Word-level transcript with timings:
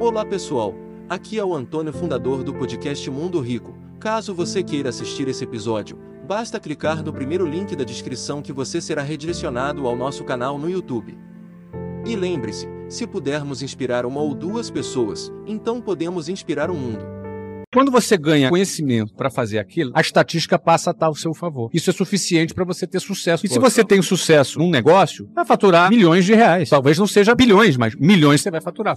Olá 0.00 0.24
pessoal, 0.24 0.74
aqui 1.10 1.38
é 1.38 1.44
o 1.44 1.54
Antônio, 1.54 1.92
fundador 1.92 2.42
do 2.42 2.54
podcast 2.54 3.10
Mundo 3.10 3.38
Rico. 3.38 3.76
Caso 4.00 4.34
você 4.34 4.62
queira 4.62 4.88
assistir 4.88 5.28
esse 5.28 5.44
episódio, 5.44 5.98
basta 6.26 6.58
clicar 6.58 7.04
no 7.04 7.12
primeiro 7.12 7.46
link 7.46 7.76
da 7.76 7.84
descrição 7.84 8.40
que 8.40 8.50
você 8.50 8.80
será 8.80 9.02
redirecionado 9.02 9.86
ao 9.86 9.94
nosso 9.94 10.24
canal 10.24 10.56
no 10.56 10.70
YouTube. 10.70 11.18
E 12.06 12.16
lembre-se, 12.16 12.66
se 12.88 13.06
pudermos 13.06 13.60
inspirar 13.60 14.06
uma 14.06 14.22
ou 14.22 14.34
duas 14.34 14.70
pessoas, 14.70 15.30
então 15.46 15.82
podemos 15.82 16.30
inspirar 16.30 16.70
o 16.70 16.74
mundo. 16.74 17.04
Quando 17.70 17.92
você 17.92 18.16
ganha 18.16 18.48
conhecimento 18.48 19.14
para 19.14 19.30
fazer 19.30 19.58
aquilo, 19.58 19.92
a 19.94 20.00
estatística 20.00 20.58
passa 20.58 20.90
a 20.90 20.92
estar 20.92 21.06
ao 21.06 21.14
seu 21.14 21.34
favor. 21.34 21.68
Isso 21.74 21.90
é 21.90 21.92
suficiente 21.92 22.54
para 22.54 22.64
você 22.64 22.86
ter 22.86 23.00
sucesso. 23.00 23.44
E 23.44 23.50
se 23.50 23.58
você 23.58 23.84
tem 23.84 24.00
sucesso 24.00 24.58
num 24.58 24.70
negócio, 24.70 25.28
vai 25.34 25.44
faturar 25.44 25.90
milhões 25.90 26.24
de 26.24 26.34
reais. 26.34 26.70
Talvez 26.70 26.98
não 26.98 27.06
seja 27.06 27.34
bilhões, 27.34 27.76
mas 27.76 27.94
milhões 27.94 28.40
você 28.40 28.50
vai 28.50 28.62
faturar. 28.62 28.96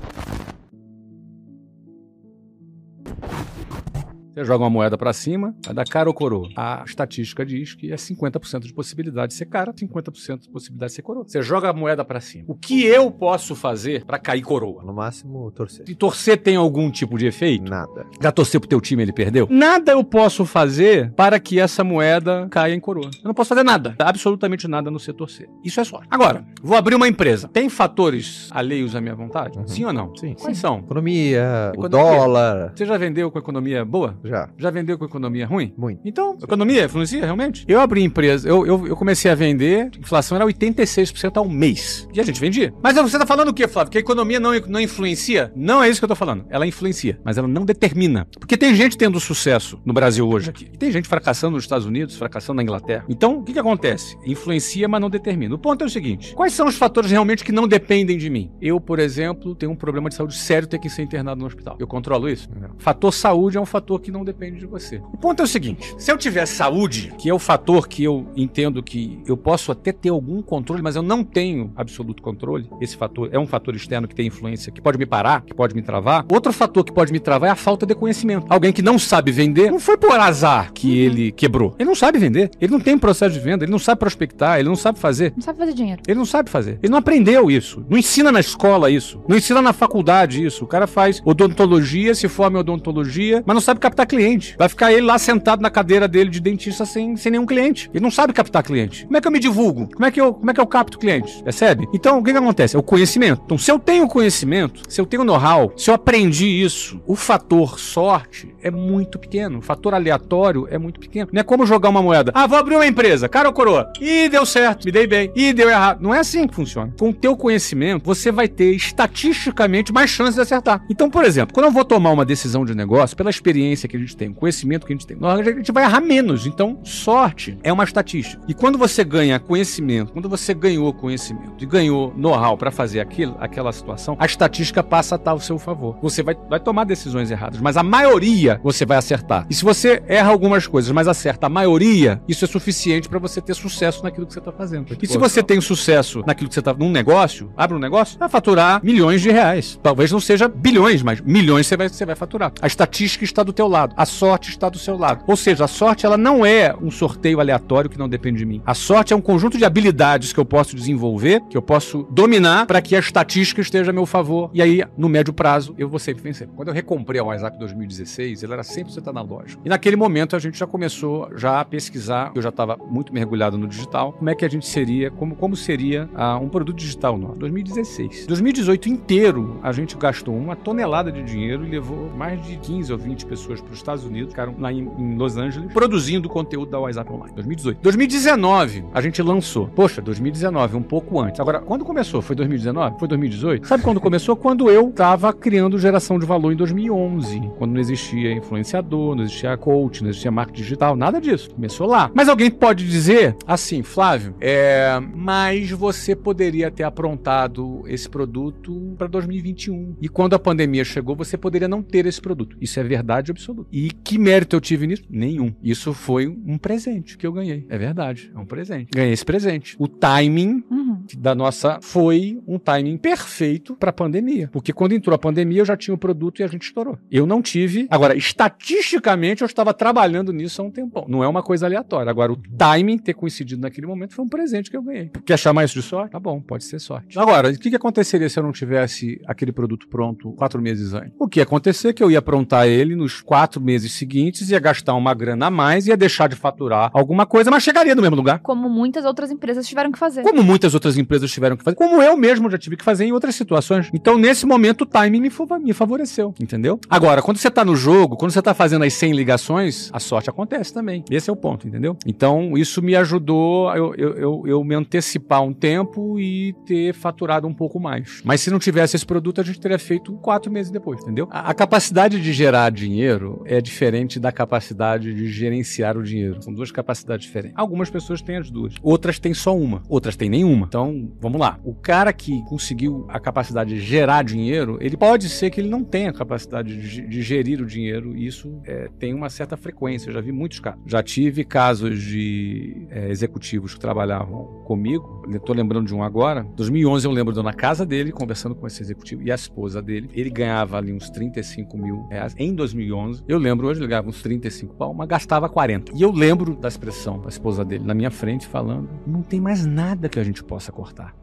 Você 4.34 4.44
joga 4.44 4.64
uma 4.64 4.70
moeda 4.70 4.98
para 4.98 5.14
cima, 5.14 5.54
vai 5.64 5.76
dar 5.76 5.86
cara 5.86 6.10
ou 6.10 6.14
coroa. 6.14 6.50
A 6.56 6.84
estatística 6.86 7.46
diz 7.46 7.76
que 7.76 7.92
é 7.92 7.96
50% 7.96 8.62
de 8.62 8.74
possibilidade 8.74 9.28
de 9.32 9.34
ser 9.38 9.46
cara, 9.46 9.72
50% 9.72 10.40
de 10.42 10.50
possibilidade 10.50 10.90
de 10.92 10.96
ser 10.96 11.02
coroa. 11.04 11.24
Você 11.28 11.42
joga 11.44 11.70
a 11.70 11.74
moeda 11.74 12.04
para 12.04 12.20
cima. 12.20 12.46
O 12.48 12.56
que 12.56 12.84
eu 12.84 13.12
posso 13.12 13.56
fazer 13.56 14.04
para 14.06 14.18
cair 14.18 14.42
coroa? 14.42 14.84
No 14.84 14.92
máximo, 14.94 15.52
torcer. 15.52 15.86
E 15.88 15.94
torcer 15.94 16.38
tem 16.42 16.56
algum 16.56 16.90
tipo 16.90 17.18
de 17.18 17.28
efeito? 17.28 17.70
Nada. 17.70 18.08
Já 18.20 18.32
torcer 18.32 18.60
pro 18.60 18.68
teu 18.68 18.82
time 18.82 19.04
ele 19.04 19.14
perdeu? 19.14 19.48
Nada 19.52 19.92
eu 19.92 20.04
posso 20.04 20.46
fazer 20.46 21.12
para 21.14 21.40
que 21.40 21.60
essa 21.60 21.84
moeda 21.84 22.48
caia 22.50 22.74
em 22.74 22.80
coroa. 22.80 23.12
Eu 23.24 23.28
não 23.28 23.34
posso 23.36 23.50
fazer 23.50 23.64
nada. 23.64 23.96
Absolutamente 24.00 24.68
nada 24.68 24.90
no 24.90 25.00
ser 25.00 25.14
torcer. 25.14 25.48
Isso 25.64 25.80
é 25.80 25.84
sorte. 25.84 26.08
Agora, 26.10 26.44
vou 26.62 26.76
abrir 26.76 26.96
uma 26.96 27.08
empresa. 27.08 27.48
Tem 27.48 27.70
fatores 27.70 28.50
alheios 28.52 28.96
à 28.96 29.02
minha 29.02 29.14
vontade? 29.16 29.60
Uhum. 29.60 29.68
Sim 29.68 29.86
ou 29.86 29.94
não? 29.94 30.16
Sim. 30.16 30.34
Quais 30.42 30.58
são? 30.58 30.80
Economia, 30.80 31.72
o 31.78 31.86
Economia. 31.86 31.90
dólar. 32.18 32.74
Você 32.76 32.86
já 32.86 32.98
vendeu 32.98 33.30
com 33.30 33.38
economia 33.38 33.86
boa? 33.86 34.18
Já. 34.24 34.50
Já 34.58 34.72
vendeu 34.72 34.98
com 34.98 35.06
economia 35.06 35.46
ruim? 35.46 35.74
Muito. 35.78 36.02
Então, 36.06 36.38
economia 36.42 36.86
influencia 36.86 37.22
realmente? 37.22 37.66
Eu 37.68 37.80
abri 37.80 38.04
empresa, 38.04 38.48
eu, 38.48 38.66
eu, 38.66 38.88
eu 38.88 38.96
comecei 38.96 39.30
a 39.30 39.36
vender, 39.36 39.90
a 39.96 40.00
inflação 40.00 40.36
era 40.36 40.46
86% 40.46 41.38
ao 41.38 41.48
mês. 41.48 42.08
E 42.14 42.20
a 42.20 42.24
gente 42.24 42.40
vendia. 42.40 42.74
Mas 42.82 42.96
você 42.96 43.18
tá 43.18 43.26
falando 43.26 43.50
o 43.50 43.54
quê, 43.54 43.68
Flávio? 43.68 43.92
Que 43.92 43.98
a 43.98 44.02
economia 44.02 44.40
não, 44.40 44.52
não 44.68 44.80
influencia? 44.80 45.52
Não 45.56 45.84
é 45.84 45.90
isso 45.90 46.00
que 46.00 46.06
eu 46.06 46.10
tô 46.10 46.16
falando. 46.16 46.46
Ela 46.50 46.66
influencia, 46.66 47.20
mas 47.24 47.38
ela 47.38 47.48
não 47.48 47.66
determina. 47.66 48.28
Porque 48.40 48.58
tem 48.58 48.74
gente 48.76 48.98
tendo 48.98 49.20
sucesso 49.20 49.82
no 49.86 49.94
Brasil 49.94 50.28
hoje 50.28 50.50
aqui. 50.50 50.66
Tem 50.78 50.92
gente 50.92 51.08
fracassando 51.08 51.56
nos 51.56 51.64
Estados 51.64 51.86
Unidos, 51.86 52.16
fracassando 52.16 52.58
na 52.58 52.64
Inglaterra. 52.64 53.06
Então, 53.10 53.40
o 53.40 53.44
que, 53.44 53.54
que 53.54 53.60
acontece? 53.60 54.18
Influencia, 54.26 54.88
mas 54.88 55.02
não 55.02 55.10
determina. 55.10 55.56
O 55.56 55.60
ponto 55.60 55.84
é 55.84 55.88
o 55.88 55.90
seguinte: 55.90 56.34
quais 56.34 56.54
são 56.54 56.68
os 56.68 56.76
fatores 56.76 57.12
realmente 57.12 57.44
que 57.44 57.52
não 57.52 57.68
dependem 57.68 58.18
de 58.18 58.30
mim? 58.30 58.52
Eu, 58.62 58.80
por 58.80 59.00
exemplo, 59.00 59.56
tenho 59.56 59.72
um 59.72 59.76
problema 59.76 60.10
de 60.10 60.16
saúde 60.16 60.36
sério 60.36 60.68
ter 60.68 60.80
que 60.80 60.90
ser 60.90 61.02
internado 61.02 61.42
no 61.42 61.48
hospital. 61.48 61.76
Eu 61.80 61.88
controlo 61.88 62.30
isso? 62.30 62.50
Não. 62.54 62.76
Fator 62.78 63.14
saúde 63.14 63.58
é 63.58 63.62
um 63.62 63.66
fator 63.66 64.00
que 64.00 64.13
não 64.14 64.24
depende 64.24 64.60
de 64.60 64.68
você. 64.68 65.02
O 65.12 65.18
ponto 65.18 65.42
é 65.42 65.44
o 65.44 65.48
seguinte: 65.48 65.96
se 65.98 66.12
eu 66.12 66.18
tiver 66.18 66.46
saúde, 66.46 67.12
que 67.18 67.28
é 67.28 67.34
o 67.34 67.40
fator 67.40 67.88
que 67.88 68.04
eu 68.04 68.28
entendo 68.36 68.84
que 68.84 69.20
eu 69.28 69.36
posso 69.36 69.72
até 69.72 69.92
ter 69.92 70.10
algum 70.10 70.42
controle, 70.42 70.84
mas 70.84 70.96
eu 70.96 71.02
não 71.02 71.24
tenho 71.24 71.74
absoluto 71.76 72.22
controle, 72.22 72.70
esse 72.80 72.96
fator 72.96 73.30
é 73.32 73.40
um 73.40 73.48
fator 73.48 73.76
externo 73.76 74.08
que 74.08 74.14
tem 74.14 74.28
influência, 74.28 74.72
que 74.72 74.82
pode 74.82 74.98
me 74.98 75.06
parar, 75.06 75.42
que 75.42 75.54
pode 75.54 75.76
me 75.76 75.82
travar. 75.82 76.26
Outro 76.32 76.54
fator 76.54 76.84
que 76.84 76.94
pode 76.94 77.12
me 77.12 77.20
travar 77.20 77.50
é 77.50 77.52
a 77.52 77.56
falta 77.56 77.86
de 77.86 77.96
conhecimento. 77.96 78.46
Alguém 78.50 78.72
que 78.72 78.84
não 78.84 79.00
sabe 79.00 79.32
vender, 79.32 79.72
não 79.72 79.80
foi 79.80 79.98
por 79.98 80.20
azar 80.20 80.72
que 80.72 81.00
ele 81.00 81.32
quebrou. 81.32 81.76
Ele 81.80 81.90
não 81.90 81.96
sabe 81.96 82.20
vender, 82.20 82.52
ele 82.62 82.72
não 82.72 82.80
tem 82.80 82.98
processo 82.98 83.34
de 83.34 83.40
venda, 83.40 83.66
ele 83.66 83.72
não 83.72 83.80
sabe 83.80 84.00
prospectar, 84.00 84.60
ele 84.60 84.70
não 84.70 84.76
sabe 84.76 85.00
fazer. 85.00 85.34
Não 85.36 85.42
sabe 85.42 85.58
fazer 85.58 85.74
dinheiro. 85.74 86.02
Ele 86.08 86.18
não 86.20 86.26
sabe 86.26 86.50
fazer. 86.52 86.78
Ele 86.84 86.92
não 86.92 87.00
aprendeu 87.00 87.50
isso. 87.50 87.84
Não 87.90 87.98
ensina 87.98 88.32
na 88.32 88.40
escola 88.40 88.92
isso. 88.92 89.20
Não 89.28 89.36
ensina 89.36 89.62
na 89.62 89.74
faculdade 89.74 90.46
isso. 90.46 90.64
O 90.64 90.68
cara 90.68 90.86
faz 90.86 91.22
odontologia, 91.26 92.14
se 92.14 92.28
forma 92.28 92.58
em 92.58 92.62
odontologia, 92.62 93.44
mas 93.46 93.54
não 93.56 93.62
sabe 93.62 93.80
captar 93.80 94.03
cliente. 94.06 94.56
Vai 94.58 94.70
ficar 94.70 94.92
ele 94.92 95.06
lá 95.06 95.18
sentado 95.18 95.62
na 95.62 95.70
cadeira 95.70 96.08
dele 96.08 96.30
de 96.30 96.40
dentista 96.40 96.86
sem, 96.86 97.16
sem 97.16 97.32
nenhum 97.32 97.46
cliente. 97.46 97.90
Ele 97.94 98.04
não 98.04 98.12
sabe 98.12 98.34
captar 98.34 98.64
cliente. 98.64 99.06
Como 99.06 99.18
é 99.18 99.22
que 99.22 99.28
eu 99.28 99.32
me 99.32 99.40
divulgo? 99.40 99.90
Como 99.94 100.06
é 100.06 100.12
que 100.12 100.20
eu, 100.20 100.34
como 100.34 100.52
é 100.52 100.54
que 100.54 100.62
eu 100.62 100.68
capto 100.68 100.98
cliente? 100.98 101.44
Percebe? 101.44 101.88
Então, 101.94 102.20
o 102.20 102.24
que, 102.24 102.32
que 102.32 102.38
acontece? 102.38 102.76
É 102.76 102.80
o 102.80 102.84
conhecimento. 102.84 103.42
Então, 103.46 103.58
se 103.58 103.72
eu 103.72 103.80
tenho 103.80 104.08
conhecimento, 104.08 104.82
se 104.88 105.00
eu 105.00 105.06
tenho 105.06 105.24
know-how, 105.24 105.74
se 105.76 105.90
eu 105.90 105.94
aprendi 105.96 106.48
isso, 106.48 107.02
o 107.08 107.16
fator 107.16 107.80
sorte 107.80 108.54
é 108.62 108.72
muito 108.72 109.20
pequeno. 109.20 109.60
O 109.60 109.62
fator 109.62 109.94
aleatório 109.94 110.68
é 110.70 110.78
muito 110.78 111.00
pequeno. 111.00 111.30
Não 111.32 111.40
é 111.40 111.44
como 111.44 111.66
jogar 111.66 111.90
uma 111.90 112.02
moeda. 112.02 112.32
Ah, 112.34 112.48
vou 112.48 112.58
abrir 112.58 112.76
uma 112.76 112.88
empresa. 112.88 113.30
Cara 113.30 113.50
ou 113.50 113.54
coroa? 113.54 113.92
Ih, 114.00 114.30
deu 114.30 114.46
certo. 114.46 114.86
Me 114.86 114.92
dei 114.92 115.08
bem. 115.08 115.32
Ih, 115.36 115.54
deu 115.54 115.70
errado. 115.70 116.02
Não 116.02 116.14
é 116.14 116.20
assim 116.20 116.48
que 116.48 116.56
funciona. 116.56 116.94
Com 116.98 117.10
o 117.10 117.14
teu 117.14 117.36
conhecimento, 117.36 118.04
você 118.06 118.32
vai 118.32 118.48
ter 118.48 118.74
estatisticamente 118.76 119.92
mais 119.92 120.10
chances 120.10 120.36
de 120.36 120.42
acertar. 120.42 120.84
Então, 120.90 121.10
por 121.10 121.24
exemplo, 121.24 121.54
quando 121.54 121.68
eu 121.68 121.72
vou 121.72 121.86
tomar 121.86 122.12
uma 122.12 122.26
decisão 122.26 122.66
de 122.66 122.76
negócio, 122.76 123.16
pela 123.16 123.30
experiência 123.30 123.88
que 123.88 123.93
a 123.98 124.00
gente 124.00 124.16
tem, 124.16 124.30
o 124.30 124.34
conhecimento 124.34 124.86
que 124.86 124.94
a 124.94 124.96
gente 124.96 125.08
tem, 125.08 125.18
a 125.22 125.44
gente 125.44 125.72
vai 125.72 125.84
errar 125.84 126.02
menos. 126.02 126.46
Então, 126.46 126.80
sorte 126.84 127.58
é 127.64 127.72
uma 127.72 127.84
estatística. 127.84 128.42
E 128.48 128.54
quando 128.54 128.78
você 128.78 129.04
ganha 129.04 129.40
conhecimento, 129.40 130.14
quando 130.14 130.30
você 130.30 130.54
ganhou 130.54 130.94
conhecimento 130.94 131.64
e 131.64 131.66
ganhou 131.66 132.14
know-how 132.16 132.58
para 132.58 132.72
fazer 132.72 133.00
aquilo, 133.00 133.36
aquela 133.40 133.72
situação, 133.72 134.16
a 134.20 134.26
estatística 134.26 134.84
passa 134.84 135.16
a 135.16 135.18
estar 135.18 135.32
ao 135.32 135.40
seu 135.40 135.58
favor. 135.58 135.98
Você 136.02 136.24
vai, 136.24 136.36
vai 136.50 136.60
tomar 136.60 136.84
decisões 136.86 137.32
erradas, 137.32 137.60
mas 137.60 137.78
a 137.78 137.84
maioria 137.84 138.60
você 138.64 138.86
vai 138.86 138.98
acertar. 138.98 139.46
E 139.50 139.54
se 139.54 139.64
você 139.64 140.02
erra 140.08 140.30
algumas 140.32 140.68
coisas, 140.68 140.92
mas 140.92 141.08
acerta 141.08 141.48
a 141.48 141.50
maioria, 141.50 142.22
isso 142.28 142.46
é 142.46 142.48
suficiente 142.48 143.10
para 143.10 143.20
você 143.20 143.42
ter 143.42 143.54
sucesso 143.54 144.04
naquilo 144.04 144.26
que 144.26 144.34
você 144.34 144.40
está 144.40 144.52
fazendo. 144.52 144.98
E 145.02 145.08
se 145.08 145.18
você 145.18 145.44
tem 145.44 145.60
sucesso 145.62 146.24
naquilo 146.26 146.48
que 146.48 146.54
você 146.54 146.60
está 146.60 146.74
num 146.74 146.92
negócio, 146.92 147.52
abre 147.58 147.76
um 147.76 147.80
negócio, 147.80 148.18
vai 148.18 148.30
faturar 148.30 148.82
milhões 148.84 149.22
de 149.22 149.32
reais. 149.32 149.80
Talvez 149.82 150.12
não 150.12 150.20
seja 150.20 150.48
bilhões, 150.48 151.02
mas 151.02 151.22
milhões 151.22 151.68
você 151.68 151.78
vai, 151.78 151.90
você 151.90 152.06
vai 152.06 152.16
faturar. 152.16 152.52
A 152.62 152.68
estatística 152.68 153.24
está 153.26 153.44
do 153.44 153.52
teu 153.52 153.68
lado, 153.68 153.83
a 153.96 154.06
sorte 154.06 154.50
está 154.50 154.70
do 154.70 154.78
seu 154.78 154.98
lado. 154.98 155.24
Ou 155.28 155.36
seja, 155.36 155.66
a 155.66 155.68
sorte 155.68 156.06
ela 156.06 156.18
não 156.18 156.46
é 156.46 156.74
um 156.82 156.92
sorteio 156.92 157.40
aleatório 157.40 157.90
que 157.90 157.98
não 157.98 158.08
depende 158.08 158.40
de 158.40 158.46
mim. 158.46 158.62
A 158.66 158.74
sorte 158.74 159.14
é 159.14 159.16
um 159.16 159.22
conjunto 159.22 159.58
de 159.58 159.66
habilidades 159.66 160.32
que 160.32 160.40
eu 160.40 160.46
posso 160.46 160.76
desenvolver, 160.76 161.42
que 161.50 161.58
eu 161.58 161.62
posso 161.62 162.08
dominar 162.10 162.66
para 162.66 162.82
que 162.82 162.96
a 162.96 163.00
estatística 163.00 163.62
esteja 163.62 163.92
a 163.92 163.94
meu 163.94 164.06
favor. 164.06 164.50
E 164.54 164.62
aí, 164.62 164.84
no 164.98 165.10
médio 165.10 165.34
prazo, 165.34 165.76
eu 165.78 165.90
vou 165.90 166.00
sempre 166.00 166.24
vencer. 166.24 166.48
Quando 166.56 166.70
eu 166.70 166.74
recomprei 166.74 167.20
a 167.20 167.24
WhatsApp 167.24 167.58
2016, 167.58 168.44
ele 168.44 168.54
era 168.54 168.64
sempre 168.64 168.94
você 168.94 169.02
tá 169.02 169.12
na 169.12 169.22
loja. 169.22 169.58
E 169.64 169.70
naquele 169.70 169.96
momento 169.96 170.36
a 170.36 170.40
gente 170.40 170.58
já 170.58 170.68
começou 170.68 171.30
já 171.36 171.60
a 171.60 171.66
pesquisar, 171.66 172.32
eu 172.36 172.42
já 172.42 172.50
estava 172.50 172.78
muito 172.78 173.14
mergulhado 173.14 173.58
no 173.58 173.68
digital, 173.68 174.14
como 174.14 174.30
é 174.30 174.36
que 174.36 174.46
a 174.46 174.50
gente 174.50 174.68
seria, 174.68 175.12
como, 175.12 175.36
como 175.36 175.56
seria 175.56 176.10
ah, 176.16 176.38
um 176.38 176.50
produto 176.50 176.78
digital 176.78 177.18
nosso. 177.18 177.40
2016. 177.40 178.28
2018 178.28 178.90
inteiro 178.90 179.60
a 179.62 179.72
gente 179.72 179.98
gastou 179.98 180.36
uma 180.36 180.56
tonelada 180.56 181.12
de 181.12 181.24
dinheiro 181.24 181.66
e 181.66 181.70
levou 181.70 182.10
mais 182.16 182.44
de 182.46 182.58
15 182.58 182.92
ou 182.92 182.98
20 182.98 183.26
pessoas 183.26 183.62
para 183.62 183.73
os 183.74 183.80
Estados 183.80 184.04
Unidos, 184.04 184.30
ficaram 184.30 184.56
lá 184.58 184.72
em, 184.72 184.80
em 184.98 185.16
Los 185.16 185.38
Angeles, 185.38 185.72
produzindo 185.74 186.30
conteúdo 186.30 186.72
da 186.72 186.80
WhatsApp 186.80 187.12
Online. 187.12 187.34
2018. 187.36 187.82
2019 187.82 188.86
a 188.94 189.02
gente 189.02 189.22
lançou. 189.22 189.68
Poxa, 189.68 190.02
2019, 190.02 190.78
um 190.78 190.84
pouco 190.84 191.20
antes. 191.20 191.40
Agora, 191.40 191.60
quando 191.60 191.86
começou? 191.86 192.22
Foi 192.22 192.36
2019? 192.36 193.00
Foi 193.00 193.08
2018? 193.08 193.68
Sabe 193.68 193.84
quando 193.84 194.00
começou? 194.00 194.36
Quando 194.44 194.70
eu 194.70 194.90
estava 194.90 195.32
criando 195.32 195.80
geração 195.80 196.20
de 196.20 196.26
valor 196.26 196.52
em 196.52 196.56
2011, 196.56 197.52
quando 197.58 197.72
não 197.72 197.80
existia 197.80 198.34
influenciador, 198.34 199.16
não 199.16 199.24
existia 199.24 199.56
coach, 199.56 200.04
não 200.04 200.10
existia 200.10 200.32
marketing 200.32 200.62
digital, 200.62 200.96
nada 200.96 201.20
disso. 201.22 201.50
Começou 201.52 201.88
lá. 201.88 202.12
Mas 202.14 202.28
alguém 202.28 202.52
pode 202.52 202.88
dizer 202.88 203.36
assim, 203.48 203.82
Flávio, 203.84 204.36
é, 204.42 205.00
mas 205.16 205.72
você 205.72 206.16
poderia 206.16 206.70
ter 206.70 206.84
aprontado 206.84 207.84
esse 207.88 208.10
produto 208.10 208.94
para 208.98 209.08
2021. 209.08 209.96
E 210.02 210.10
quando 210.10 210.34
a 210.34 210.40
pandemia 210.40 210.84
chegou, 210.84 211.16
você 211.16 211.38
poderia 211.38 211.68
não 211.68 211.82
ter 211.82 212.06
esse 212.06 212.22
produto. 212.22 212.58
Isso 212.60 212.80
é 212.80 212.84
verdade 212.84 213.32
absoluta. 213.32 213.53
E 213.72 213.92
que 213.92 214.18
mérito 214.18 214.56
eu 214.56 214.62
tive 214.62 214.88
nisso? 214.88 215.04
Nenhum. 215.10 215.54
Isso 215.64 215.94
foi 215.94 216.28
um 216.28 216.58
presente 216.58 217.18
que 217.18 217.26
eu 217.26 217.32
ganhei. 217.32 217.66
É 217.70 217.78
verdade, 217.78 218.32
é 218.34 218.40
um 218.40 218.46
presente. 218.46 218.90
Ganhei 218.94 219.14
esse 219.14 219.26
presente. 219.26 219.76
O 219.80 219.88
timing 219.88 220.64
Uhum. 220.70 221.03
Da 221.18 221.36
nossa 221.36 221.80
foi 221.82 222.42
um 222.48 222.58
timing 222.58 222.98
perfeito 222.98 223.76
para 223.76 223.90
a 223.90 223.94
pandemia. 223.94 224.50
Porque 224.52 224.74
quando 224.74 224.94
entrou 224.94 225.16
a 225.16 225.20
pandemia, 225.20 225.62
eu 225.62 225.66
já 225.66 225.78
tinha 225.78 225.94
o 225.94 225.98
produto 225.98 226.40
e 226.40 226.44
a 226.44 226.48
gente 226.48 226.64
estourou. 226.64 226.98
Eu 227.12 227.26
não 227.26 227.42
tive. 227.42 227.88
Agora, 227.90 228.16
estatisticamente, 228.16 229.42
eu 229.42 229.46
estava 229.46 229.74
trabalhando 229.74 230.32
nisso 230.32 230.62
há 230.62 230.66
um 230.66 230.72
tempão. 230.72 231.06
Não 231.08 231.24
é 231.24 231.28
uma 231.28 231.44
coisa 231.44 231.66
aleatória. 231.66 232.10
Agora, 232.10 232.32
o 232.32 232.38
timing 232.58 232.98
ter 232.98 233.14
coincidido 233.14 233.62
naquele 233.62 233.88
momento 233.88 234.14
foi 234.14 234.26
um 234.26 234.30
presente 234.30 234.70
que 234.70 234.78
eu 234.78 234.82
ganhei. 234.82 235.12
Quer 235.26 235.38
chamar 235.38 235.66
isso 235.66 235.76
de 235.76 235.82
sorte? 235.82 236.12
Tá 236.12 236.20
bom, 236.20 236.42
pode 236.42 236.64
ser 236.64 236.80
sorte. 236.80 237.18
Agora, 237.18 237.50
o 237.50 237.58
que, 237.58 237.70
que 237.70 237.76
aconteceria 237.76 238.30
se 238.30 238.40
eu 238.40 238.44
não 238.44 238.52
tivesse 238.52 239.22
aquele 239.28 239.52
produto 239.52 239.88
pronto 239.88 240.32
quatro 240.34 240.62
meses 240.62 240.94
antes? 240.94 241.12
O 241.20 241.28
que 241.28 241.40
ia 241.40 241.44
acontecer 241.44 241.90
é 241.90 241.94
que 241.94 242.04
eu 242.04 242.12
ia 242.12 242.20
aprontar 242.20 242.68
ele 242.68 242.96
nos 242.96 243.22
quatro 243.22 243.62
meses 243.62 243.92
seguintes, 243.94 244.50
ia 244.50 244.60
gastar 244.60 244.94
uma 244.96 245.14
grana 245.14 245.48
a 245.48 245.52
mais, 245.52 245.88
ia 245.88 245.98
deixar 245.98 246.28
de 246.28 246.36
faturar 246.36 246.90
alguma 246.94 247.26
coisa, 247.26 247.50
mas 247.50 247.64
chegaria 247.64 247.96
no 247.96 248.02
mesmo 248.02 248.16
lugar. 248.16 248.40
Como 248.40 248.70
muitas 248.70 249.06
outras 249.06 249.32
empresas 249.32 249.68
tiveram 249.68 249.92
que 249.92 250.00
fazer. 250.00 250.24
Como 250.24 250.44
muitas 250.44 250.74
outras 250.74 250.93
empresas 250.98 251.32
tiveram 251.32 251.58
que 251.58 251.64
fazer, 251.64 251.76
como 251.76 252.02
eu 252.02 252.16
mesmo 252.18 252.50
já 252.50 252.58
tive 252.58 252.78
que 252.78 252.84
fazer 252.84 253.06
em 253.06 253.12
outras 253.12 253.36
situações. 253.36 253.90
Então, 253.94 254.18
nesse 254.18 254.46
momento, 254.46 254.82
o 254.82 254.86
timing 254.86 255.22
me, 255.22 255.32
me 255.62 255.74
favoreceu, 255.74 256.34
entendeu? 256.40 256.80
Agora, 256.90 257.22
quando 257.22 257.38
você 257.38 257.50
tá 257.50 257.64
no 257.64 257.76
jogo, 257.76 258.16
quando 258.18 258.32
você 258.32 258.42
tá 258.42 258.54
fazendo 258.54 258.84
as 258.84 258.94
100 258.94 259.14
ligações, 259.14 259.90
a 259.94 260.00
sorte 260.00 260.30
acontece 260.30 260.74
também. 260.74 261.04
Esse 261.10 261.30
é 261.30 261.34
o 261.34 261.36
ponto, 261.36 261.68
entendeu? 261.68 261.98
Então, 262.06 262.58
isso 262.58 262.82
me 262.82 262.96
ajudou 262.96 263.70
a 263.70 263.78
eu, 263.78 263.94
eu, 263.96 264.14
eu, 264.16 264.44
eu 264.46 264.64
me 264.64 264.76
antecipar 264.76 265.42
um 265.42 265.54
tempo 265.54 266.20
e 266.20 266.54
ter 266.66 266.94
faturado 266.94 267.48
um 267.48 267.54
pouco 267.54 267.80
mais. 267.80 268.22
Mas 268.24 268.42
se 268.42 268.50
não 268.50 268.60
tivesse 268.60 268.96
esse 268.96 269.06
produto, 269.06 269.42
a 269.42 269.44
gente 269.44 269.60
teria 269.60 269.80
feito 269.80 270.14
quatro 270.14 270.52
meses 270.52 270.72
depois, 270.72 271.02
entendeu? 271.02 271.28
A, 271.32 271.50
a 271.50 271.54
capacidade 271.54 272.22
de 272.22 272.34
gerar 272.34 272.72
dinheiro 272.72 273.42
é 273.46 273.62
diferente 273.62 274.20
da 274.20 274.32
capacidade 274.32 275.14
de 275.14 275.28
gerenciar 275.28 275.98
o 275.98 276.04
dinheiro. 276.04 276.42
São 276.42 276.54
duas 276.54 276.72
capacidades 276.72 277.26
diferentes. 277.26 277.58
Algumas 277.58 277.90
pessoas 277.90 278.22
têm 278.22 278.38
as 278.38 278.50
duas, 278.50 278.76
outras 278.82 279.20
têm 279.20 279.34
só 279.34 279.56
uma, 279.56 279.84
outras 279.88 280.16
têm 280.16 280.30
nenhuma. 280.30 280.66
Então, 280.68 280.83
vamos 281.20 281.40
lá. 281.40 281.60
O 281.64 281.74
cara 281.76 282.12
que 282.12 282.44
conseguiu 282.46 283.06
a 283.10 283.20
capacidade 283.20 283.74
de 283.76 283.80
gerar 283.82 284.24
dinheiro, 284.24 284.78
ele 284.82 284.98
pode 284.98 285.30
ser 285.30 285.50
que 285.50 285.62
ele 285.62 285.70
não 285.70 285.84
tenha 285.84 286.10
a 286.10 286.14
capacidade 286.14 286.76
de, 286.76 286.88
ge- 286.88 287.08
de 287.08 287.22
gerir 287.22 287.62
o 287.62 287.66
dinheiro, 287.66 288.16
e 288.18 288.26
isso 288.26 288.60
é, 288.66 288.90
tem 288.98 289.14
uma 289.14 289.30
certa 289.30 289.56
frequência. 289.56 290.10
Eu 290.10 290.14
já 290.14 290.22
vi 290.22 290.32
muitos 290.32 290.60
casos. 290.60 290.82
Já 290.86 291.04
tive 291.04 291.44
casos 291.44 292.02
de 292.02 292.88
é, 292.90 293.10
executivos 293.10 293.74
que 293.76 293.80
trabalhavam 293.80 294.46
comigo, 294.66 295.24
estou 295.32 295.56
lembrando 295.56 295.86
de 295.88 295.94
um 295.96 296.02
agora. 296.04 296.44
2011 296.56 297.06
eu 297.06 297.12
lembro 297.12 297.34
de 297.34 297.44
na 297.44 297.54
casa 297.54 297.86
dele, 297.86 298.12
conversando 298.12 298.56
com 298.56 298.66
esse 298.66 298.82
executivo 298.82 299.22
e 299.22 299.32
a 299.32 299.36
esposa 299.36 299.82
dele. 299.82 300.10
Ele 300.14 300.30
ganhava 300.30 300.78
ali 300.78 300.94
uns 300.94 301.10
35 301.10 301.78
mil 301.78 302.08
reais 302.10 302.34
em 302.40 302.56
2011. 302.56 303.22
Eu 303.28 303.38
lembro 303.38 303.68
hoje 303.68 303.82
ele 303.82 303.88
ganhava 303.88 304.08
uns 304.08 304.22
35 304.22 304.76
pau, 304.76 304.94
mas 304.94 305.08
gastava 305.10 305.50
40. 305.50 305.92
E 305.96 306.02
eu 306.02 306.12
lembro 306.12 306.56
da 306.56 306.68
expressão 306.70 307.20
da 307.20 307.28
esposa 307.28 307.66
dele 307.66 307.84
na 307.84 307.94
minha 307.94 308.10
frente 308.10 308.48
falando: 308.48 308.90
não 309.06 309.22
tem 309.22 309.42
mais 309.42 309.66
nada 309.66 310.08
que 310.08 310.20
a 310.20 310.24
gente 310.24 310.42
possa 310.44 310.72
cortar. 310.74 311.14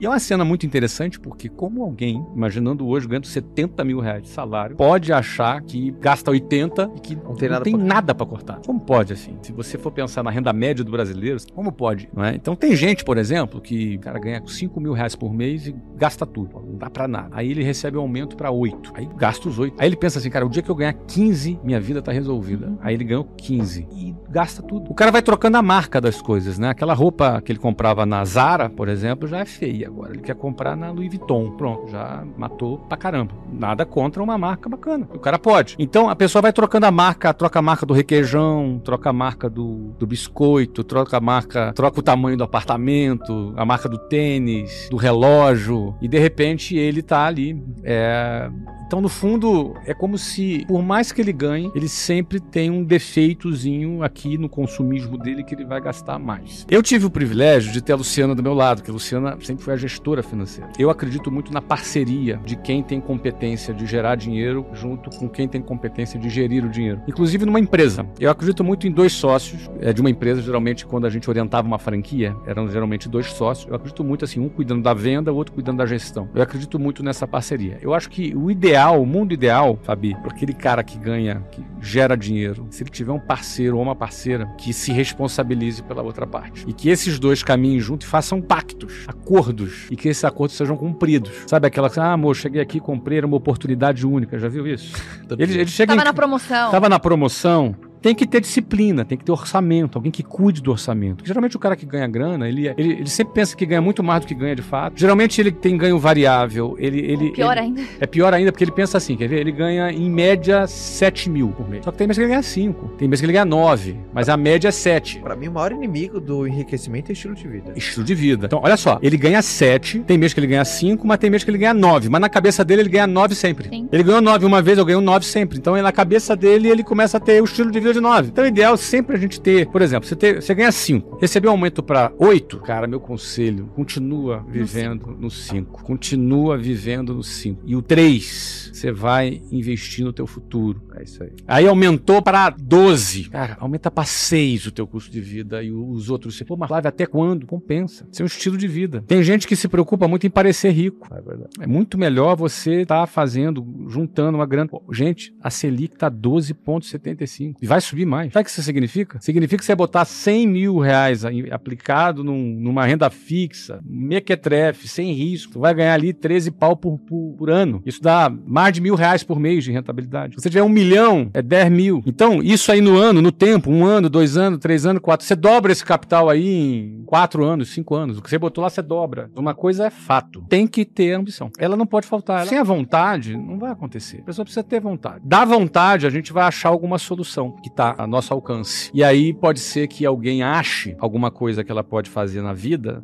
E 0.00 0.06
é 0.06 0.08
uma 0.08 0.18
cena 0.20 0.44
muito 0.44 0.64
interessante 0.64 1.18
porque, 1.18 1.48
como 1.48 1.82
alguém, 1.82 2.24
imaginando 2.34 2.86
hoje, 2.86 3.08
ganhando 3.08 3.26
70 3.26 3.82
mil 3.84 3.98
reais 4.00 4.22
de 4.22 4.28
salário, 4.28 4.76
pode 4.76 5.12
achar 5.12 5.60
que 5.62 5.90
gasta 6.00 6.30
80 6.30 6.90
e 6.96 7.00
que 7.00 7.16
não 7.16 7.34
tem 7.34 7.48
nada 7.48 7.64
tem 7.64 7.74
pra- 7.76 7.84
nada 7.84 8.14
pra 8.14 8.26
cortar. 8.26 8.60
Como 8.64 8.78
pode, 8.78 9.12
assim? 9.12 9.36
Se 9.42 9.52
você 9.52 9.76
for 9.76 9.90
pensar 9.90 10.22
na 10.22 10.30
renda 10.30 10.52
média 10.52 10.84
do 10.84 10.90
brasileiro, 10.92 11.38
como 11.52 11.72
pode? 11.72 12.08
Não 12.14 12.24
é? 12.24 12.34
Então 12.34 12.54
tem 12.54 12.76
gente, 12.76 13.04
por 13.04 13.18
exemplo, 13.18 13.60
que 13.60 13.96
o 13.96 14.00
cara 14.00 14.18
ganha 14.20 14.42
5 14.46 14.80
mil 14.80 14.92
reais 14.92 15.16
por 15.16 15.32
mês 15.34 15.66
e 15.66 15.74
gasta 15.96 16.24
tudo. 16.24 16.60
Não 16.64 16.76
dá 16.78 16.88
pra 16.88 17.08
nada. 17.08 17.30
Aí 17.32 17.50
ele 17.50 17.64
recebe 17.64 17.96
um 17.98 18.00
aumento 18.02 18.36
pra 18.36 18.50
8. 18.52 18.92
Aí 18.94 19.08
gasta 19.16 19.48
os 19.48 19.58
8. 19.58 19.74
Aí 19.80 19.88
ele 19.88 19.96
pensa 19.96 20.18
assim, 20.20 20.30
cara, 20.30 20.46
o 20.46 20.48
dia 20.48 20.62
que 20.62 20.70
eu 20.70 20.74
ganhar 20.76 20.92
15, 20.92 21.58
minha 21.64 21.80
vida 21.80 22.00
tá 22.00 22.12
resolvida. 22.12 22.72
Aí 22.80 22.94
ele 22.94 23.04
ganhou 23.04 23.24
15 23.36 23.86
e 23.92 24.14
gasta 24.30 24.62
tudo. 24.62 24.90
O 24.90 24.94
cara 24.94 25.10
vai 25.10 25.22
trocando 25.22 25.56
a 25.56 25.62
marca 25.62 26.00
das 26.00 26.22
coisas, 26.22 26.56
né? 26.58 26.68
Aquela 26.70 26.94
roupa 26.94 27.40
que 27.42 27.50
ele 27.50 27.58
comprava 27.58 28.06
na 28.06 28.24
Zara, 28.24 28.70
por 28.70 28.88
exemplo, 28.88 29.26
já 29.26 29.38
é 29.40 29.44
feia 29.44 29.87
agora. 29.88 30.12
Ele 30.12 30.22
quer 30.22 30.34
comprar 30.34 30.76
na 30.76 30.90
Louis 30.90 31.08
Vuitton. 31.08 31.50
Pronto, 31.52 31.90
já 31.90 32.24
matou 32.36 32.78
pra 32.78 32.96
caramba. 32.96 33.32
Nada 33.52 33.84
contra 33.84 34.22
uma 34.22 34.38
marca 34.38 34.68
bacana. 34.68 35.08
O 35.12 35.18
cara 35.18 35.38
pode. 35.38 35.76
Então 35.78 36.08
a 36.08 36.16
pessoa 36.16 36.42
vai 36.42 36.52
trocando 36.52 36.86
a 36.86 36.90
marca, 36.90 37.32
troca 37.34 37.58
a 37.58 37.62
marca 37.62 37.84
do 37.84 37.94
requeijão, 37.94 38.80
troca 38.84 39.10
a 39.10 39.12
marca 39.12 39.48
do, 39.48 39.94
do 39.98 40.06
biscoito, 40.06 40.84
troca 40.84 41.16
a 41.16 41.20
marca, 41.20 41.72
troca 41.74 42.00
o 42.00 42.02
tamanho 42.02 42.36
do 42.36 42.44
apartamento, 42.44 43.52
a 43.56 43.64
marca 43.64 43.88
do 43.88 43.98
tênis, 43.98 44.88
do 44.90 44.96
relógio, 44.96 45.94
e 46.00 46.08
de 46.08 46.18
repente 46.18 46.76
ele 46.76 47.02
tá 47.02 47.24
ali. 47.24 47.62
É... 47.82 48.50
Então, 48.88 49.02
no 49.02 49.08
fundo, 49.10 49.74
é 49.84 49.92
como 49.92 50.16
se, 50.16 50.64
por 50.66 50.82
mais 50.82 51.12
que 51.12 51.20
ele 51.20 51.32
ganhe, 51.32 51.70
ele 51.74 51.88
sempre 51.90 52.40
tem 52.40 52.70
um 52.70 52.82
defeitozinho 52.82 54.02
aqui 54.02 54.38
no 54.38 54.48
consumismo 54.48 55.18
dele 55.18 55.44
que 55.44 55.54
ele 55.54 55.66
vai 55.66 55.78
gastar 55.78 56.18
mais. 56.18 56.66
Eu 56.70 56.82
tive 56.82 57.04
o 57.04 57.10
privilégio 57.10 57.70
de 57.70 57.82
ter 57.82 57.92
a 57.92 57.96
Luciana 57.96 58.34
do 58.34 58.42
meu 58.42 58.54
lado, 58.54 58.82
que 58.82 58.90
a 58.90 58.92
Luciana 58.92 59.36
sempre 59.42 59.62
foi 59.62 59.74
a 59.74 59.76
gestora 59.78 60.22
financeira. 60.22 60.70
Eu 60.78 60.90
acredito 60.90 61.30
muito 61.30 61.52
na 61.52 61.62
parceria 61.62 62.40
de 62.44 62.56
quem 62.56 62.82
tem 62.82 63.00
competência 63.00 63.72
de 63.72 63.86
gerar 63.86 64.16
dinheiro 64.16 64.66
junto 64.72 65.10
com 65.10 65.28
quem 65.28 65.48
tem 65.48 65.60
competência 65.60 66.18
de 66.18 66.28
gerir 66.28 66.64
o 66.64 66.68
dinheiro. 66.68 67.00
Inclusive 67.06 67.44
numa 67.44 67.60
empresa. 67.60 68.06
Eu 68.18 68.30
acredito 68.30 68.62
muito 68.62 68.86
em 68.86 68.90
dois 68.90 69.12
sócios 69.12 69.70
é, 69.80 69.92
de 69.92 70.00
uma 70.00 70.10
empresa, 70.10 70.42
geralmente 70.42 70.84
quando 70.84 71.06
a 71.06 71.10
gente 71.10 71.28
orientava 71.28 71.66
uma 71.66 71.78
franquia, 71.78 72.34
eram 72.46 72.68
geralmente 72.68 73.08
dois 73.08 73.26
sócios. 73.26 73.68
Eu 73.68 73.76
acredito 73.76 74.02
muito 74.04 74.24
assim, 74.24 74.40
um 74.40 74.48
cuidando 74.48 74.82
da 74.82 74.94
venda, 74.94 75.32
o 75.32 75.36
outro 75.36 75.54
cuidando 75.54 75.78
da 75.78 75.86
gestão. 75.86 76.28
Eu 76.34 76.42
acredito 76.42 76.78
muito 76.78 77.02
nessa 77.02 77.26
parceria. 77.26 77.78
Eu 77.80 77.94
acho 77.94 78.10
que 78.10 78.34
o 78.34 78.50
ideal, 78.50 79.00
o 79.00 79.06
mundo 79.06 79.32
ideal, 79.32 79.78
Fabi, 79.82 80.14
para 80.14 80.30
aquele 80.30 80.52
cara 80.52 80.82
que 80.82 80.98
ganha, 80.98 81.42
que 81.50 81.62
gera 81.80 82.16
dinheiro, 82.16 82.66
se 82.70 82.82
ele 82.82 82.90
tiver 82.90 83.12
um 83.12 83.18
parceiro 83.18 83.76
ou 83.76 83.82
uma 83.82 83.94
parceira 83.94 84.46
que 84.58 84.72
se 84.72 84.92
responsabilize 84.92 85.82
pela 85.82 86.02
outra 86.02 86.26
parte. 86.26 86.64
E 86.66 86.72
que 86.72 86.88
esses 86.88 87.18
dois 87.18 87.42
caminhem 87.42 87.80
juntos 87.80 88.06
e 88.06 88.10
façam 88.10 88.40
pactos, 88.40 89.04
acordos, 89.06 89.86
e 89.90 89.96
que 89.96 90.08
esses 90.08 90.24
acordos 90.24 90.56
sejam 90.56 90.76
cumpridos. 90.76 91.30
Sabe 91.46 91.66
aquela 91.66 91.88
que, 91.90 91.98
ah, 92.00 92.12
amor, 92.12 92.34
cheguei 92.36 92.60
aqui, 92.60 92.80
comprei, 92.80 93.18
era 93.18 93.26
uma 93.26 93.36
oportunidade 93.36 94.06
única, 94.06 94.38
já 94.38 94.48
viu 94.48 94.66
isso? 94.66 94.96
Ele, 95.38 95.54
ele 95.60 95.66
chega 95.66 95.92
Tava 95.92 96.02
em- 96.02 96.04
na 96.04 96.12
promoção. 96.12 96.70
Tava 96.70 96.88
na 96.88 96.98
promoção. 96.98 97.74
Tem 98.00 98.14
que 98.14 98.26
ter 98.26 98.40
disciplina, 98.40 99.04
tem 99.04 99.16
que 99.18 99.24
ter 99.24 99.32
orçamento, 99.32 99.96
alguém 99.98 100.10
que 100.12 100.22
cuide 100.22 100.62
do 100.62 100.70
orçamento. 100.70 101.24
Geralmente 101.26 101.56
o 101.56 101.58
cara 101.58 101.74
que 101.76 101.84
ganha 101.86 102.06
grana, 102.06 102.48
ele, 102.48 102.68
ele, 102.76 102.92
ele 102.92 103.08
sempre 103.08 103.34
pensa 103.34 103.56
que 103.56 103.66
ganha 103.66 103.80
muito 103.80 104.02
mais 104.02 104.20
do 104.20 104.26
que 104.26 104.34
ganha 104.34 104.54
de 104.54 104.62
fato. 104.62 104.94
Geralmente 104.98 105.40
ele 105.40 105.50
tem 105.50 105.76
ganho 105.76 105.98
variável. 105.98 106.76
Ele, 106.78 107.00
ele, 107.00 107.30
Pior 107.32 107.52
ele- 107.56 107.60
ainda. 107.60 107.82
É 108.00 108.06
pior 108.06 108.32
ainda 108.34 108.52
porque 108.52 108.64
ele 108.64 108.70
pensa 108.72 108.98
assim, 108.98 109.16
quer 109.16 109.28
ver? 109.28 109.40
Ele 109.40 109.52
ganha 109.52 109.90
em 109.90 110.08
média 110.10 110.66
7 110.66 111.28
mil 111.30 111.48
por 111.48 111.68
mês. 111.68 111.84
Só 111.84 111.90
que 111.90 111.98
tem 111.98 112.06
mês 112.06 112.16
que 112.16 112.22
ele 112.22 112.30
ganha 112.30 112.42
5, 112.42 112.88
tem 112.98 113.08
mês 113.08 113.20
que 113.20 113.26
ele 113.26 113.32
ganha 113.32 113.44
9, 113.44 113.96
mas 114.12 114.28
a 114.28 114.36
média 114.36 114.68
é 114.68 114.72
7. 114.72 115.20
Pra 115.20 115.34
mim, 115.36 115.48
o 115.48 115.52
maior 115.52 115.72
inimigo 115.72 116.20
do 116.20 116.46
enriquecimento 116.46 117.10
é 117.10 117.12
estilo 117.12 117.34
de 117.34 117.46
vida. 117.48 117.72
Estilo 117.76 118.04
de 118.04 118.14
vida. 118.14 118.46
Então, 118.46 118.60
olha 118.62 118.76
só, 118.76 118.98
ele 119.02 119.16
ganha 119.16 119.42
7, 119.42 120.00
tem 120.00 120.16
mês 120.18 120.32
que 120.32 120.40
ele 120.40 120.46
ganha 120.46 120.64
5, 120.64 121.06
mas 121.06 121.18
tem 121.18 121.30
mês 121.30 121.42
que 121.44 121.50
ele 121.50 121.58
ganha 121.58 121.74
9. 121.74 122.08
Mas 122.08 122.20
na 122.20 122.28
cabeça 122.28 122.64
dele 122.64 122.82
ele 122.82 122.88
ganha 122.88 123.06
9 123.06 123.34
sempre. 123.34 123.68
Sim. 123.68 123.88
Ele 123.90 124.02
ganhou 124.02 124.20
9 124.20 124.46
uma 124.46 124.62
vez, 124.62 124.78
eu 124.78 124.84
ganho 124.84 125.00
9 125.00 125.24
sempre. 125.26 125.58
Então, 125.58 125.76
na 125.80 125.92
cabeça 125.92 126.34
dele, 126.36 126.68
ele 126.68 126.82
começa 126.84 127.16
a 127.16 127.20
ter 127.20 127.40
o 127.40 127.44
estilo 127.44 127.70
de 127.70 127.78
vida 127.80 127.87
de 127.92 128.00
9. 128.00 128.28
Então, 128.28 128.44
o 128.44 128.46
ideal 128.46 128.74
é 128.74 128.76
sempre 128.76 129.16
a 129.16 129.18
gente 129.18 129.40
ter, 129.40 129.66
por 129.68 129.82
exemplo, 129.82 130.08
você, 130.08 130.16
ter, 130.16 130.42
você 130.42 130.54
ganha 130.54 130.72
5, 130.72 131.18
recebeu 131.20 131.50
um 131.50 131.54
aumento 131.54 131.82
pra 131.82 132.12
8, 132.18 132.58
cara, 132.60 132.86
meu 132.86 133.00
conselho, 133.00 133.66
continua 133.74 134.44
vivendo 134.48 135.16
no 135.18 135.30
5. 135.30 135.82
Continua 135.82 136.56
vivendo 136.56 137.14
no 137.14 137.22
5. 137.22 137.62
E 137.66 137.76
o 137.76 137.82
3, 137.82 138.70
você 138.72 138.92
vai 138.92 139.42
investir 139.50 140.04
no 140.04 140.12
teu 140.12 140.26
futuro. 140.26 140.82
É 140.96 141.02
isso 141.02 141.22
aí. 141.22 141.30
Aí 141.46 141.66
aumentou 141.66 142.22
para 142.22 142.50
12. 142.50 143.30
Cara, 143.30 143.56
aumenta 143.60 143.90
para 143.90 144.04
6 144.04 144.66
o 144.66 144.72
teu 144.72 144.86
custo 144.86 145.10
de 145.10 145.20
vida 145.20 145.62
e 145.62 145.70
os 145.70 146.10
outros. 146.10 146.40
Pô, 146.42 146.56
mas 146.56 146.68
Flávio, 146.68 146.88
até 146.88 147.06
quando? 147.06 147.46
Compensa. 147.46 148.06
Isso 148.10 148.22
é 148.22 148.24
um 148.24 148.26
estilo 148.26 148.56
de 148.56 148.68
vida. 148.68 149.02
Tem 149.06 149.22
gente 149.22 149.46
que 149.46 149.56
se 149.56 149.68
preocupa 149.68 150.06
muito 150.06 150.26
em 150.26 150.30
parecer 150.30 150.70
rico. 150.70 151.06
É 151.12 151.20
verdade. 151.20 151.50
É 151.60 151.66
muito 151.66 151.98
melhor 151.98 152.36
você 152.36 152.82
estar 152.82 153.06
fazendo, 153.06 153.66
juntando 153.88 154.38
uma 154.38 154.46
grana. 154.46 154.68
Pô, 154.68 154.82
gente, 154.92 155.34
a 155.42 155.50
Selic 155.50 155.96
tá 155.96 156.10
12,75 156.10 157.56
e 157.60 157.66
vai 157.66 157.77
subir 157.80 158.04
mais. 158.06 158.32
Sabe 158.32 158.42
o 158.42 158.44
que 158.44 158.50
isso 158.50 158.62
significa? 158.62 159.18
Significa 159.20 159.58
que 159.58 159.64
você 159.64 159.74
botar 159.74 160.04
100 160.04 160.46
mil 160.46 160.78
reais 160.78 161.24
aplicado 161.50 162.22
num- 162.24 162.56
numa 162.60 162.84
renda 162.84 163.08
fixa, 163.10 163.80
mequetrefe, 163.84 164.88
sem 164.88 165.12
risco, 165.12 165.52
tu 165.54 165.60
vai 165.60 165.72
ganhar 165.74 165.94
ali 165.94 166.12
13 166.12 166.50
pau 166.50 166.76
por, 166.76 166.98
por- 166.98 167.34
por 167.38 167.50
ano. 167.50 167.82
Isso 167.86 168.02
dá 168.02 168.30
mais 168.46 168.72
de 168.74 168.80
mil 168.80 168.94
reais 168.94 169.22
por 169.22 169.38
mês 169.38 169.64
de 169.64 169.72
rentabilidade. 169.72 170.34
Se 170.34 170.42
você 170.42 170.50
tiver 170.50 170.62
um 170.62 170.68
milhão, 170.68 171.30
é 171.34 171.40
10 171.42 171.70
mil. 171.70 172.02
Então, 172.06 172.42
isso 172.42 172.70
aí 172.72 172.80
no 172.80 172.96
ano, 172.96 173.22
no 173.22 173.30
tempo, 173.32 173.70
um 173.70 173.84
ano, 173.84 174.08
dois 174.08 174.36
anos, 174.36 174.58
três 174.58 174.84
anos, 174.86 175.00
quatro, 175.02 175.26
você 175.26 175.36
dobra 175.36 175.70
esse 175.72 175.84
capital 175.84 176.28
aí 176.28 176.48
em 176.48 177.02
quatro 177.04 177.44
anos, 177.44 177.70
cinco 177.70 177.94
anos. 177.94 178.18
O 178.18 178.22
que 178.22 178.28
você 178.30 178.38
botou 178.38 178.62
lá, 178.62 178.70
você 178.70 178.82
dobra. 178.82 179.30
Uma 179.36 179.54
coisa 179.54 179.86
é 179.86 179.90
fato. 179.90 180.42
Tem 180.48 180.66
que 180.66 180.84
ter 180.84 181.12
ambição. 181.12 181.50
Ela 181.58 181.76
não 181.76 181.86
pode 181.86 182.06
faltar. 182.06 182.40
Ela- 182.40 182.46
Sem 182.48 182.58
a 182.58 182.62
vontade, 182.64 183.36
não 183.36 183.58
vai 183.58 183.70
acontecer. 183.70 184.18
A 184.20 184.24
pessoa 184.24 184.44
precisa 184.44 184.62
ter 184.64 184.80
vontade. 184.80 185.20
Da 185.24 185.44
vontade, 185.44 186.06
a 186.06 186.10
gente 186.10 186.32
vai 186.32 186.44
achar 186.44 186.68
alguma 186.68 186.98
solução 186.98 187.54
que 187.68 187.72
está 187.72 187.94
a 187.98 188.06
nosso 188.06 188.32
alcance. 188.32 188.90
E 188.92 189.04
aí 189.04 189.32
pode 189.32 189.60
ser 189.60 189.86
que 189.86 190.04
alguém 190.04 190.42
ache 190.42 190.96
alguma 190.98 191.30
coisa 191.30 191.62
que 191.62 191.70
ela 191.70 191.84
pode 191.84 192.10
fazer 192.10 192.42
na 192.42 192.52
vida 192.52 193.02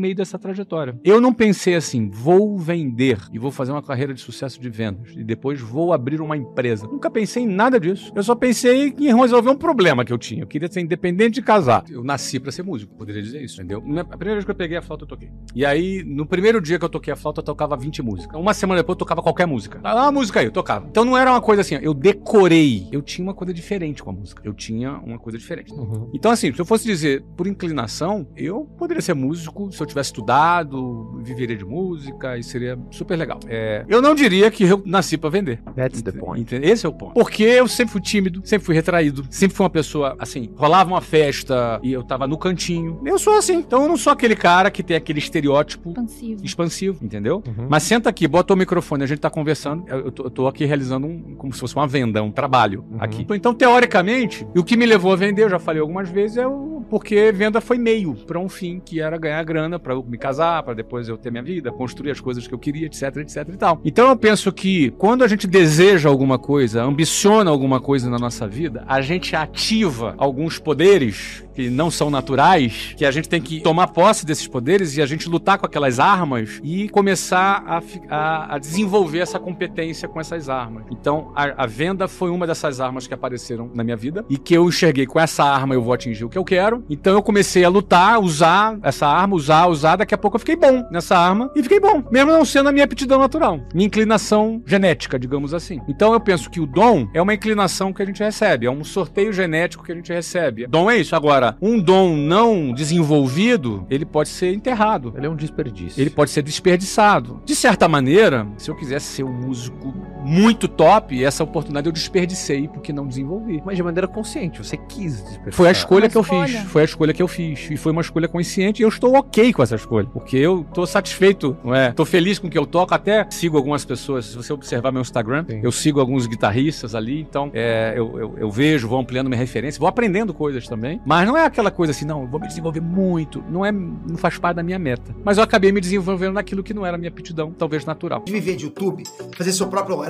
meio 0.00 0.14
dessa 0.16 0.38
trajetória. 0.38 0.98
Eu 1.04 1.20
não 1.20 1.32
pensei 1.32 1.74
assim, 1.74 2.08
vou 2.10 2.58
vender 2.58 3.18
e 3.32 3.38
vou 3.38 3.50
fazer 3.50 3.72
uma 3.72 3.82
carreira 3.82 4.14
de 4.14 4.20
sucesso 4.20 4.60
de 4.60 4.68
vendas 4.70 5.12
e 5.16 5.22
depois 5.22 5.60
vou 5.60 5.92
abrir 5.92 6.20
uma 6.20 6.36
empresa. 6.36 6.86
Nunca 6.86 7.10
pensei 7.10 7.42
em 7.44 7.46
nada 7.46 7.78
disso. 7.78 8.12
Eu 8.14 8.22
só 8.22 8.34
pensei 8.34 8.94
em 8.98 9.14
resolver 9.16 9.50
um 9.50 9.56
problema 9.56 10.04
que 10.04 10.12
eu 10.12 10.18
tinha. 10.18 10.42
Eu 10.42 10.46
queria 10.46 10.70
ser 10.70 10.80
independente 10.80 11.34
de 11.34 11.42
casar. 11.42 11.84
Eu 11.90 12.02
nasci 12.02 12.40
pra 12.40 12.50
ser 12.50 12.62
músico, 12.62 12.94
poderia 12.96 13.22
dizer 13.22 13.42
isso, 13.42 13.56
entendeu? 13.60 13.82
Na- 13.86 14.00
A 14.00 14.16
primeira 14.16 14.34
vez 14.36 14.44
que 14.44 14.50
eu 14.50 14.54
peguei 14.54 14.76
a 14.76 14.82
flauta, 14.82 15.04
eu 15.04 15.08
toquei. 15.08 15.30
E 15.54 15.64
aí, 15.64 16.02
no 16.04 16.26
primeiro 16.26 16.60
dia 16.60 16.78
que 16.78 16.84
eu 16.84 16.88
toquei 16.88 17.12
a 17.12 17.16
flauta, 17.16 17.40
eu 17.40 17.44
tocava 17.44 17.76
20 17.76 18.02
músicas. 18.02 18.40
Uma 18.40 18.54
semana 18.54 18.80
depois, 18.80 18.94
eu 18.94 18.98
tocava 18.98 19.22
qualquer 19.22 19.46
música. 19.46 19.78
Ah, 19.84 19.94
uma 19.94 20.12
música 20.12 20.40
aí, 20.40 20.46
eu 20.46 20.52
tocava. 20.52 20.86
Então 20.88 21.04
não 21.04 21.16
era 21.16 21.30
uma 21.30 21.40
coisa 21.40 21.60
assim, 21.60 21.76
eu 21.80 21.92
decorei. 21.94 22.88
Eu 22.92 23.02
tinha 23.02 23.24
uma 23.26 23.34
coisa 23.34 23.52
diferente 23.52 24.02
com 24.02 24.10
a 24.10 24.12
música. 24.12 24.40
Eu 24.44 24.54
tinha 24.54 24.92
uma 24.98 25.18
coisa 25.18 25.36
diferente. 25.38 25.72
Uhum. 25.72 26.10
Então, 26.14 26.30
assim, 26.30 26.52
se 26.52 26.60
eu 26.60 26.64
fosse 26.64 26.84
dizer 26.84 27.22
por 27.36 27.46
inclinação, 27.46 28.26
eu 28.36 28.64
poderia 28.78 29.00
ser 29.02 29.14
músico 29.14 29.70
se 29.72 29.80
eu 29.82 29.86
tivesse 29.90 30.08
estudado, 30.08 31.18
viveria 31.22 31.56
de 31.56 31.64
música 31.64 32.36
e 32.38 32.42
seria 32.42 32.78
super 32.90 33.16
legal. 33.16 33.38
É, 33.48 33.84
eu 33.88 34.00
não 34.02 34.14
diria 34.14 34.50
que 34.50 34.64
eu 34.64 34.82
nasci 34.84 35.16
pra 35.16 35.30
vender. 35.30 35.60
That's 35.76 36.02
the 36.02 36.12
point. 36.12 36.40
Entende? 36.40 36.66
Esse 36.66 36.86
é 36.86 36.88
o 36.88 36.92
ponto. 36.92 37.12
Porque 37.14 37.42
eu 37.42 37.68
sempre 37.68 37.92
fui 37.92 38.00
tímido, 38.00 38.40
sempre 38.44 38.64
fui 38.66 38.74
retraído, 38.74 39.24
sempre 39.30 39.56
fui 39.56 39.64
uma 39.64 39.70
pessoa, 39.70 40.16
assim, 40.18 40.50
rolava 40.56 40.90
uma 40.90 41.00
festa 41.00 41.78
e 41.82 41.92
eu 41.92 42.02
tava 42.02 42.26
no 42.26 42.38
cantinho. 42.38 43.00
Eu 43.04 43.18
sou 43.18 43.36
assim. 43.36 43.54
Então 43.56 43.82
eu 43.82 43.88
não 43.88 43.96
sou 43.96 44.12
aquele 44.12 44.36
cara 44.36 44.70
que 44.70 44.82
tem 44.82 44.96
aquele 44.96 45.18
estereótipo 45.18 45.90
Expansivo. 45.90 46.44
expansivo, 46.44 47.04
entendeu? 47.04 47.42
Uhum. 47.46 47.66
Mas 47.68 47.82
senta 47.82 48.08
aqui, 48.10 48.26
bota 48.28 48.54
o 48.54 48.56
microfone, 48.56 49.02
a 49.02 49.06
gente 49.06 49.18
tá 49.18 49.30
conversando. 49.30 49.84
Eu, 49.88 49.98
eu 50.06 50.12
tô, 50.12 50.24
eu 50.24 50.30
tô 50.30 50.46
aqui 50.48 50.64
realizando 50.64 51.06
um, 51.06 51.34
como 51.36 51.52
se 51.52 51.60
fosse 51.60 51.74
uma 51.76 51.86
venda, 51.86 52.22
um 52.22 52.30
trabalho 52.30 52.84
Uhum. 52.90 52.96
aqui. 53.00 53.26
Então, 53.30 53.52
teoricamente, 53.54 54.46
e 54.54 54.58
o 54.58 54.64
que 54.64 54.76
me 54.76 54.86
levou 54.86 55.12
a 55.12 55.16
vender, 55.16 55.42
eu 55.44 55.48
já 55.50 55.58
falei 55.58 55.80
algumas 55.80 56.08
vezes, 56.08 56.36
é 56.36 56.46
o, 56.46 56.82
porque 56.88 57.32
venda 57.32 57.60
foi 57.60 57.78
meio 57.78 58.14
pra 58.14 58.38
um 58.38 58.48
fim, 58.48 58.80
que 58.84 59.00
era 59.00 59.16
ganhar 59.18 59.42
grana 59.44 59.78
pra 59.80 59.94
eu 59.94 60.04
me 60.06 60.18
casar, 60.18 60.62
pra 60.62 60.74
depois 60.74 61.08
eu 61.08 61.16
ter 61.16 61.30
minha 61.30 61.42
vida, 61.42 61.72
construir 61.72 62.10
as 62.10 62.20
coisas 62.20 62.46
que 62.46 62.54
eu 62.54 62.58
queria, 62.58 62.86
etc, 62.86 63.16
etc 63.16 63.48
e 63.48 63.56
tal. 63.56 63.80
Então 63.84 64.08
eu 64.08 64.16
penso 64.16 64.52
que 64.52 64.90
quando 64.92 65.24
a 65.24 65.28
gente 65.28 65.46
deseja 65.46 66.08
alguma 66.08 66.38
coisa, 66.38 66.82
ambiciona 66.82 67.50
alguma 67.50 67.80
coisa 67.80 68.08
na 68.10 68.18
nossa 68.18 68.46
vida, 68.46 68.84
a 68.86 69.00
gente 69.00 69.34
ativa 69.34 70.14
alguns 70.18 70.58
poderes 70.58 71.44
que 71.60 71.70
não 71.70 71.90
são 71.90 72.10
naturais, 72.10 72.94
que 72.96 73.04
a 73.04 73.10
gente 73.10 73.28
tem 73.28 73.40
que 73.40 73.60
tomar 73.60 73.88
posse 73.88 74.24
desses 74.24 74.46
poderes 74.48 74.96
e 74.96 75.02
a 75.02 75.06
gente 75.06 75.28
lutar 75.28 75.58
com 75.58 75.66
aquelas 75.66 75.98
armas 76.00 76.60
e 76.62 76.88
começar 76.88 77.62
a, 77.66 77.82
a- 78.08 78.54
a 78.54 78.58
desenvolver 78.58 79.18
essa 79.18 79.38
competência 79.38 80.08
com 80.08 80.20
essas 80.20 80.48
armas. 80.48 80.84
Então, 80.90 81.32
a, 81.34 81.64
a 81.64 81.66
venda 81.66 82.08
foi 82.08 82.30
uma 82.30 82.46
dessas 82.46 82.80
armas 82.80 83.06
que 83.06 83.12
apareceram 83.14 83.70
na 83.74 83.84
minha 83.84 83.96
vida 83.96 84.24
e 84.28 84.38
que 84.38 84.54
eu 84.54 84.66
enxerguei 84.68 85.06
com 85.06 85.20
essa 85.20 85.44
arma 85.44 85.74
eu 85.74 85.82
vou 85.82 85.92
atingir 85.92 86.24
o 86.24 86.28
que 86.28 86.38
eu 86.38 86.44
quero. 86.44 86.84
Então, 86.88 87.12
eu 87.12 87.22
comecei 87.22 87.64
a 87.64 87.68
lutar, 87.68 88.18
usar 88.20 88.78
essa 88.82 89.06
arma, 89.06 89.34
usar, 89.36 89.66
usar. 89.66 89.96
Daqui 89.96 90.14
a 90.14 90.18
pouco 90.18 90.36
eu 90.36 90.40
fiquei 90.40 90.56
bom 90.56 90.82
nessa 90.90 91.16
arma 91.18 91.50
e 91.54 91.62
fiquei 91.62 91.80
bom, 91.80 92.02
mesmo 92.10 92.32
não 92.32 92.44
sendo 92.44 92.68
a 92.68 92.72
minha 92.72 92.84
aptidão 92.84 93.18
natural, 93.18 93.60
minha 93.74 93.86
inclinação 93.86 94.62
genética, 94.66 95.18
digamos 95.18 95.52
assim. 95.52 95.80
Então, 95.88 96.12
eu 96.12 96.20
penso 96.20 96.48
que 96.50 96.60
o 96.60 96.66
dom 96.66 97.08
é 97.12 97.20
uma 97.20 97.34
inclinação 97.34 97.92
que 97.92 98.02
a 98.02 98.06
gente 98.06 98.22
recebe, 98.22 98.66
é 98.66 98.70
um 98.70 98.84
sorteio 98.84 99.32
genético 99.32 99.84
que 99.84 99.92
a 99.92 99.94
gente 99.94 100.12
recebe. 100.12 100.66
Dom 100.66 100.90
é 100.90 100.96
isso. 100.96 101.14
Agora, 101.16 101.49
um 101.60 101.78
dom 101.78 102.16
não 102.16 102.72
desenvolvido, 102.72 103.86
ele 103.90 104.04
pode 104.04 104.28
ser 104.28 104.54
enterrado. 104.54 105.12
Ele 105.16 105.26
é 105.26 105.30
um 105.30 105.36
desperdício. 105.36 106.00
Ele 106.00 106.10
pode 106.10 106.30
ser 106.30 106.42
desperdiçado. 106.42 107.40
De 107.44 107.54
certa 107.54 107.88
maneira, 107.88 108.46
se 108.56 108.70
eu 108.70 108.76
quisesse 108.76 109.06
ser 109.06 109.24
um 109.24 109.32
músico 109.32 109.94
muito 110.24 110.68
top, 110.68 111.22
essa 111.24 111.42
oportunidade 111.44 111.86
eu 111.88 111.92
desperdicei 111.92 112.68
porque 112.68 112.92
não 112.92 113.06
desenvolvi. 113.06 113.62
Mas 113.64 113.76
de 113.76 113.82
maneira 113.82 114.06
consciente, 114.08 114.62
você 114.62 114.76
quis 114.76 115.16
desperdiçar. 115.22 115.52
Foi 115.52 115.68
a 115.68 115.72
escolha 115.72 116.04
Uma 116.04 116.10
que 116.10 116.16
eu 116.16 116.22
escolha. 116.22 116.46
fiz. 116.48 116.70
Foi 116.70 116.82
a 116.82 116.84
escolha 116.84 117.12
que 117.14 117.22
eu 117.22 117.28
fiz. 117.28 117.70
E 117.70 117.76
foi 117.76 117.92
uma 117.92 118.00
escolha 118.02 118.28
consciente 118.28 118.82
e 118.82 118.84
eu 118.84 118.88
estou 118.88 119.14
ok 119.14 119.52
com 119.52 119.62
essa 119.62 119.76
escolha. 119.76 120.06
Porque 120.12 120.36
eu 120.36 120.64
tô 120.74 120.86
satisfeito, 120.86 121.56
não 121.64 121.74
é? 121.74 121.92
Tô 121.92 122.04
feliz 122.04 122.38
com 122.38 122.46
o 122.46 122.50
que 122.50 122.58
eu 122.58 122.66
toco. 122.66 122.94
Até 122.94 123.26
sigo 123.30 123.56
algumas 123.56 123.84
pessoas. 123.84 124.26
Se 124.26 124.36
você 124.36 124.52
observar 124.52 124.92
meu 124.92 125.02
Instagram, 125.02 125.44
Sim. 125.48 125.60
eu 125.62 125.72
sigo 125.72 126.00
alguns 126.00 126.26
guitarristas 126.26 126.94
ali. 126.94 127.20
Então, 127.20 127.50
é, 127.54 127.94
eu, 127.96 128.18
eu, 128.18 128.34
eu 128.38 128.50
vejo, 128.50 128.88
vou 128.88 128.98
ampliando 128.98 129.28
minha 129.28 129.38
referência, 129.38 129.78
vou 129.78 129.88
aprendendo 129.88 130.32
coisas 130.34 130.66
também. 130.66 131.00
Mas 131.04 131.26
não 131.26 131.36
é 131.36 131.44
aquela 131.44 131.70
coisa 131.70 131.92
assim, 131.92 132.04
não, 132.04 132.22
eu 132.22 132.28
vou 132.28 132.40
me 132.40 132.46
desenvolver 132.48 132.80
muito. 132.80 133.42
Não 133.48 133.64
é, 133.64 133.72
não 133.72 134.16
faz 134.16 134.38
parte 134.38 134.56
da 134.56 134.62
minha 134.62 134.78
meta. 134.78 135.14
Mas 135.24 135.38
eu 135.38 135.44
acabei 135.44 135.72
me 135.72 135.80
desenvolvendo 135.80 136.34
naquilo 136.34 136.62
que 136.62 136.74
não 136.74 136.84
era 136.84 136.96
minha 136.98 137.10
aptidão, 137.10 137.52
talvez 137.52 137.84
natural. 137.84 138.22
de 138.24 138.32
viver 138.32 138.56
de 138.56 138.64
YouTube, 138.66 139.04
fazer 139.36 139.52
seu 139.52 139.66
próprio 139.68 139.96